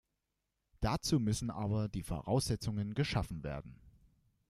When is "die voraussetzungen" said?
1.87-2.95